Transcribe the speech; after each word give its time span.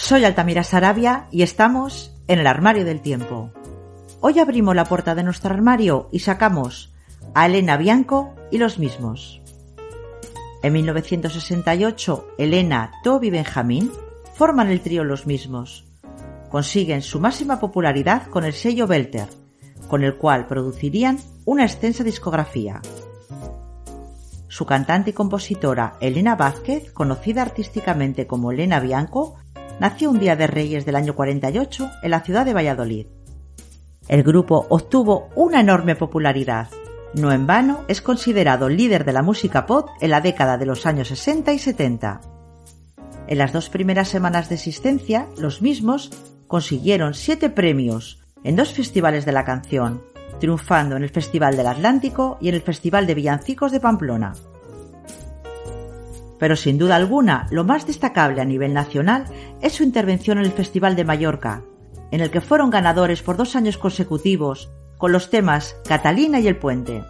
Soy 0.00 0.24
Altamira 0.24 0.62
Sarabia 0.62 1.26
y 1.32 1.42
estamos 1.42 2.14
en 2.28 2.38
el 2.38 2.46
armario 2.46 2.84
del 2.84 3.00
tiempo. 3.00 3.50
Hoy 4.20 4.38
abrimos 4.38 4.76
la 4.76 4.84
puerta 4.84 5.16
de 5.16 5.24
nuestro 5.24 5.52
armario 5.52 6.08
y 6.12 6.20
sacamos 6.20 6.94
a 7.34 7.46
Elena 7.46 7.76
Bianco 7.76 8.32
y 8.52 8.58
los 8.58 8.78
mismos. 8.78 9.42
En 10.62 10.72
1968, 10.72 12.28
Elena, 12.38 12.92
Toby 13.02 13.26
y 13.26 13.30
Benjamín 13.30 13.90
forman 14.34 14.68
el 14.68 14.82
trío 14.82 15.02
Los 15.02 15.26
mismos. 15.26 15.84
Consiguen 16.48 17.02
su 17.02 17.18
máxima 17.18 17.58
popularidad 17.58 18.28
con 18.28 18.44
el 18.44 18.52
sello 18.52 18.86
Belter, 18.86 19.28
con 19.88 20.04
el 20.04 20.14
cual 20.14 20.46
producirían 20.46 21.18
una 21.44 21.64
extensa 21.64 22.04
discografía. 22.04 22.80
Su 24.46 24.64
cantante 24.64 25.10
y 25.10 25.12
compositora 25.12 25.96
Elena 26.00 26.34
Vázquez, 26.34 26.92
conocida 26.92 27.42
artísticamente 27.42 28.26
como 28.26 28.50
Elena 28.50 28.80
Bianco, 28.80 29.36
nació 29.80 30.10
un 30.10 30.18
día 30.18 30.36
de 30.36 30.46
Reyes 30.46 30.84
del 30.84 30.96
año 30.96 31.14
48 31.14 31.90
en 32.02 32.10
la 32.10 32.20
ciudad 32.20 32.44
de 32.44 32.54
Valladolid. 32.54 33.06
El 34.08 34.22
grupo 34.22 34.66
obtuvo 34.70 35.28
una 35.34 35.60
enorme 35.60 35.94
popularidad. 35.94 36.68
No 37.14 37.32
en 37.32 37.46
vano 37.46 37.84
es 37.88 38.02
considerado 38.02 38.68
líder 38.68 39.04
de 39.04 39.12
la 39.12 39.22
música 39.22 39.66
pop 39.66 39.88
en 40.00 40.10
la 40.10 40.20
década 40.20 40.58
de 40.58 40.66
los 40.66 40.86
años 40.86 41.08
60 41.08 41.52
y 41.52 41.58
70. 41.58 42.20
En 43.26 43.38
las 43.38 43.52
dos 43.52 43.68
primeras 43.68 44.08
semanas 44.08 44.48
de 44.48 44.54
existencia, 44.54 45.26
los 45.36 45.60
mismos 45.60 46.10
consiguieron 46.46 47.12
siete 47.14 47.50
premios 47.50 48.22
en 48.44 48.56
dos 48.56 48.72
festivales 48.72 49.26
de 49.26 49.32
la 49.32 49.44
canción, 49.44 50.02
triunfando 50.40 50.96
en 50.96 51.02
el 51.02 51.10
Festival 51.10 51.56
del 51.56 51.66
Atlántico 51.66 52.38
y 52.40 52.48
en 52.48 52.54
el 52.54 52.62
Festival 52.62 53.06
de 53.06 53.14
Villancicos 53.14 53.72
de 53.72 53.80
Pamplona. 53.80 54.32
Pero 56.38 56.56
sin 56.56 56.78
duda 56.78 56.96
alguna, 56.96 57.46
lo 57.50 57.64
más 57.64 57.86
destacable 57.86 58.40
a 58.40 58.44
nivel 58.44 58.72
nacional 58.72 59.24
es 59.60 59.74
su 59.74 59.82
intervención 59.82 60.38
en 60.38 60.44
el 60.44 60.52
Festival 60.52 60.96
de 60.96 61.04
Mallorca, 61.04 61.62
en 62.10 62.20
el 62.20 62.30
que 62.30 62.40
fueron 62.40 62.70
ganadores 62.70 63.22
por 63.22 63.36
dos 63.36 63.56
años 63.56 63.78
consecutivos 63.78 64.70
con 64.96 65.12
los 65.12 65.30
temas 65.30 65.76
Catalina 65.86 66.40
y 66.40 66.48
El 66.48 66.56
Puente, 66.56 67.04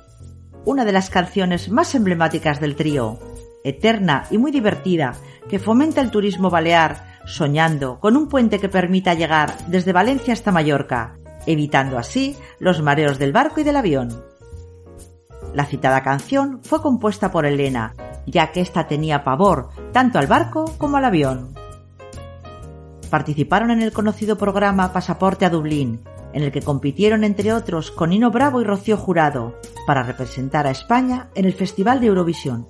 una 0.64 0.84
de 0.84 0.92
las 0.92 1.10
canciones 1.10 1.70
más 1.70 1.94
emblemáticas 1.94 2.60
del 2.60 2.76
trío, 2.76 3.18
eterna 3.64 4.26
y 4.30 4.38
muy 4.38 4.50
divertida, 4.50 5.14
que 5.48 5.58
fomenta 5.58 6.00
el 6.00 6.10
turismo 6.10 6.50
balear, 6.50 7.18
soñando 7.24 8.00
con 8.00 8.16
un 8.16 8.28
puente 8.28 8.58
que 8.58 8.68
permita 8.68 9.14
llegar 9.14 9.56
desde 9.66 9.92
Valencia 9.92 10.32
hasta 10.32 10.52
Mallorca, 10.52 11.18
evitando 11.46 11.98
así 11.98 12.36
los 12.58 12.82
mareos 12.82 13.18
del 13.18 13.32
barco 13.32 13.60
y 13.60 13.64
del 13.64 13.76
avión. 13.76 14.24
La 15.54 15.64
citada 15.64 16.02
canción 16.02 16.60
fue 16.62 16.82
compuesta 16.82 17.30
por 17.30 17.46
Elena, 17.46 17.94
ya 18.26 18.52
que 18.52 18.60
ésta 18.60 18.86
tenía 18.86 19.24
pavor 19.24 19.70
tanto 19.92 20.18
al 20.18 20.26
barco 20.26 20.74
como 20.78 20.98
al 20.98 21.04
avión. 21.04 21.57
Participaron 23.10 23.70
en 23.70 23.82
el 23.82 23.92
conocido 23.92 24.36
programa 24.36 24.92
Pasaporte 24.92 25.46
a 25.46 25.50
Dublín, 25.50 26.02
en 26.32 26.42
el 26.42 26.52
que 26.52 26.60
compitieron 26.60 27.24
entre 27.24 27.52
otros 27.52 27.90
con 27.90 28.10
Nino 28.10 28.30
Bravo 28.30 28.60
y 28.60 28.64
Rocío 28.64 28.96
Jurado, 28.98 29.58
para 29.86 30.02
representar 30.02 30.66
a 30.66 30.70
España 30.70 31.30
en 31.34 31.46
el 31.46 31.54
Festival 31.54 32.00
de 32.00 32.08
Eurovisión. 32.08 32.68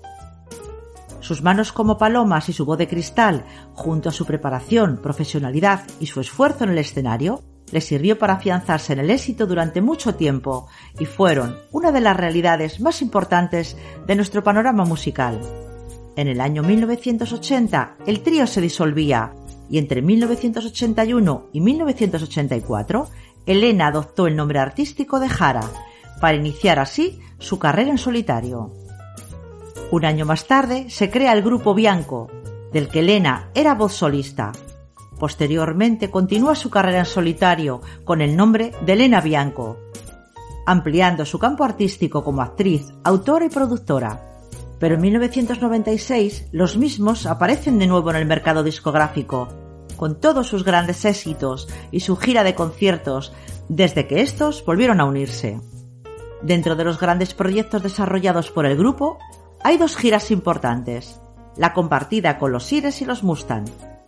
Sus 1.21 1.43
manos 1.43 1.73
como 1.73 1.99
palomas 1.99 2.49
y 2.49 2.53
su 2.53 2.65
voz 2.65 2.79
de 2.79 2.87
cristal, 2.87 3.45
junto 3.75 4.09
a 4.09 4.13
su 4.13 4.25
preparación, 4.25 4.99
profesionalidad 5.03 5.83
y 5.99 6.07
su 6.07 6.21
esfuerzo 6.21 6.65
en 6.65 6.71
el 6.71 6.79
escenario, 6.79 7.43
le 7.73 7.81
sirvió 7.81 8.19
para 8.19 8.35
afianzarse 8.35 8.93
en 8.93 9.01
el 9.01 9.11
éxito 9.11 9.47
durante 9.47 9.81
mucho 9.81 10.15
tiempo 10.15 10.69
y 10.99 11.05
fueron 11.05 11.59
una 11.73 11.93
de 11.93 12.01
las 12.01 12.17
realidades 12.17 12.81
más 12.81 13.03
importantes 13.03 13.77
de 14.07 14.15
nuestro 14.15 14.43
panorama 14.43 14.85
musical. 14.85 15.41
En 16.17 16.29
el 16.29 16.41
año 16.41 16.63
1980 16.63 17.97
el 18.07 18.23
trío 18.23 18.47
se 18.47 18.61
disolvía 18.61 19.33
y 19.71 19.79
entre 19.79 20.03
1981 20.03 21.47
y 21.53 21.61
1984 21.61 23.09
Elena 23.47 23.89
adoptó 23.89 24.27
el 24.27 24.37
nombre 24.37 24.59
artístico 24.59 25.21
de 25.21 25.29
Jara 25.29 25.69
para 26.21 26.37
iniciar 26.37 26.79
así 26.79 27.21
su 27.39 27.59
carrera 27.59 27.91
en 27.91 27.99
solitario. 27.99 28.73
Un 29.91 30.05
año 30.05 30.27
más 30.27 30.47
tarde 30.47 30.91
se 30.91 31.11
crea 31.11 31.33
el 31.33 31.43
grupo 31.43 31.75
Bianco, 31.75 32.31
del 32.73 32.89
que 32.89 33.01
Elena 33.01 33.51
era 33.55 33.75
voz 33.75 33.95
solista, 33.95 34.53
Posteriormente 35.19 36.11
continúa 36.11 36.55
su 36.55 36.71
carrera 36.71 37.01
en 37.01 37.07
solitario 37.07 37.81
con 38.05 38.21
el 38.21 38.37
nombre 38.37 38.73
de 38.87 38.93
Elena 38.93 39.21
Bianco, 39.21 39.79
ampliando 40.65 41.25
su 41.25 41.39
campo 41.39 41.65
artístico 41.65 42.23
como 42.23 42.43
actriz, 42.43 42.93
autora 43.03 43.47
y 43.47 43.49
productora. 43.49 44.25
Pero 44.79 44.95
en 44.95 45.01
1996 45.01 46.49
los 46.53 46.77
mismos 46.77 47.27
aparecen 47.27 47.81
de 47.81 47.89
nuevo 47.89 48.11
en 48.11 48.17
el 48.17 48.27
mercado 48.27 48.63
discográfico, 48.63 49.49
con 49.99 50.19
todos 50.19 50.47
sus 50.47 50.65
grandes 50.65 51.05
éxitos 51.05 51.69
y 51.91 52.01
su 52.01 52.17
gira 52.17 52.45
de 52.45 52.55
conciertos 52.55 53.35
desde 53.69 54.07
que 54.07 54.23
estos 54.23 54.65
volvieron 54.65 55.03
a 55.03 55.05
unirse. 55.05 55.61
Dentro 56.41 56.77
de 56.77 56.85
los 56.85 56.99
grandes 56.99 57.35
proyectos 57.35 57.83
desarrollados 57.83 58.51
por 58.51 58.65
el 58.65 58.79
grupo, 58.79 59.19
hay 59.63 59.77
dos 59.77 59.97
giras 59.97 60.31
importantes, 60.31 61.21
la 61.57 61.75
compartida 61.75 62.39
con 62.39 62.53
los 62.53 62.73
Ires 62.73 63.03
y 63.03 63.05
los 63.05 63.25
Mustang, 63.25 63.67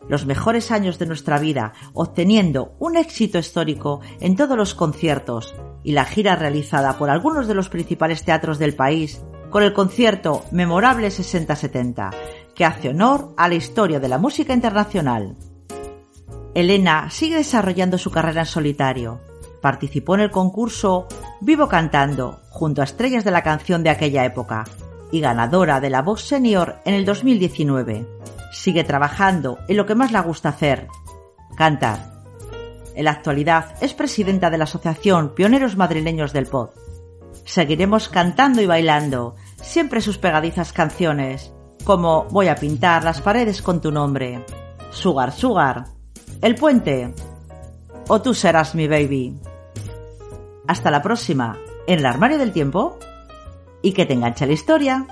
los 0.08 0.26
mejores 0.26 0.70
años 0.70 0.98
de 0.98 1.06
nuestra 1.06 1.38
vida, 1.38 1.72
obteniendo 1.92 2.74
un 2.78 2.96
éxito 2.96 3.38
histórico 3.38 4.00
en 4.20 4.36
todos 4.36 4.56
los 4.56 4.74
conciertos 4.74 5.54
y 5.82 5.92
la 5.92 6.04
gira 6.04 6.36
realizada 6.36 6.96
por 6.98 7.10
algunos 7.10 7.48
de 7.48 7.54
los 7.54 7.68
principales 7.68 8.24
teatros 8.24 8.58
del 8.58 8.74
país 8.74 9.22
con 9.50 9.64
el 9.64 9.72
concierto 9.72 10.44
Memorable 10.52 11.10
6070, 11.10 12.10
que 12.54 12.64
hace 12.64 12.90
honor 12.90 13.34
a 13.36 13.48
la 13.48 13.56
historia 13.56 13.98
de 13.98 14.08
la 14.08 14.18
música 14.18 14.54
internacional. 14.54 15.36
Elena 16.54 17.10
sigue 17.10 17.36
desarrollando 17.36 17.98
su 17.98 18.10
carrera 18.10 18.42
en 18.42 18.46
solitario. 18.46 19.20
Participó 19.60 20.14
en 20.14 20.22
el 20.22 20.30
concurso 20.30 21.06
Vivo 21.40 21.68
Cantando, 21.68 22.40
junto 22.50 22.80
a 22.80 22.84
estrellas 22.84 23.24
de 23.24 23.30
la 23.30 23.42
canción 23.42 23.82
de 23.82 23.90
aquella 23.90 24.24
época, 24.24 24.64
y 25.12 25.20
ganadora 25.20 25.80
de 25.80 25.90
la 25.90 26.02
Voz 26.02 26.22
Senior 26.22 26.76
en 26.84 26.94
el 26.94 27.04
2019 27.04 28.20
sigue 28.50 28.84
trabajando 28.84 29.58
en 29.68 29.76
lo 29.76 29.86
que 29.86 29.94
más 29.94 30.12
le 30.12 30.20
gusta 30.20 30.50
hacer, 30.50 30.88
cantar. 31.56 32.10
En 32.94 33.04
la 33.04 33.12
actualidad 33.12 33.76
es 33.80 33.94
presidenta 33.94 34.50
de 34.50 34.58
la 34.58 34.64
Asociación 34.64 35.34
Pioneros 35.34 35.76
Madrileños 35.76 36.32
del 36.32 36.46
Pod. 36.46 36.70
Seguiremos 37.44 38.08
cantando 38.08 38.60
y 38.60 38.66
bailando, 38.66 39.36
siempre 39.62 40.00
sus 40.00 40.18
pegadizas 40.18 40.72
canciones, 40.72 41.52
como 41.84 42.24
Voy 42.24 42.48
a 42.48 42.56
pintar 42.56 43.04
las 43.04 43.20
paredes 43.20 43.62
con 43.62 43.80
tu 43.80 43.90
nombre, 43.90 44.44
Sugar 44.90 45.32
Sugar, 45.32 45.84
El 46.42 46.54
Puente, 46.54 47.12
o 48.08 48.22
Tú 48.22 48.32
serás 48.32 48.74
mi 48.74 48.88
baby. 48.88 49.36
Hasta 50.66 50.90
la 50.90 51.02
próxima, 51.02 51.58
en 51.86 51.98
el 51.98 52.06
armario 52.06 52.38
del 52.38 52.52
tiempo, 52.52 52.98
y 53.82 53.92
que 53.92 54.06
te 54.06 54.14
enganche 54.14 54.46
la 54.46 54.54
historia. 54.54 55.06